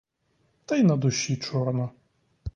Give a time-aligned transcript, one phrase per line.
[0.65, 1.89] Та й на душі чорно.